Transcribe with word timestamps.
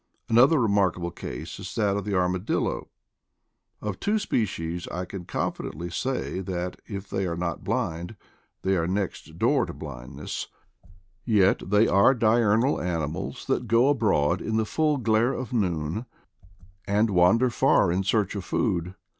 Another 0.29 0.59
remarkable 0.59 1.11
case 1.11 1.59
is 1.59 1.75
that 1.75 1.95
of 1.95 2.05
the 2.05 2.15
ar 2.17 2.27
madillo. 2.27 2.87
Of 3.81 3.99
two 3.99 4.17
species 4.17 4.87
I 4.87 5.05
can 5.05 5.25
confidently 5.25 5.91
say 5.91 6.39
that, 6.39 6.81
if 6.87 7.07
they 7.07 7.27
are 7.27 7.35
not 7.37 7.63
blind, 7.63 8.15
they 8.63 8.75
are 8.77 8.87
next 8.87 9.37
door 9.37 9.67
to 9.67 9.73
blindness; 9.73 10.47
yet 11.23 11.61
they 11.69 11.87
are 11.87 12.15
diurnal 12.15 12.81
animals 12.81 13.45
that 13.45 13.67
go 13.67 13.89
abroad 13.89 14.41
in 14.41 14.57
the 14.57 14.65
full 14.65 14.97
glare 14.97 15.33
of 15.33 15.53
noon 15.53 16.07
and 16.87 17.11
wander 17.11 17.51
far 17.51 17.91
in 17.91 18.01
search 18.01 18.33
of 18.33 18.43
food. 18.43 18.95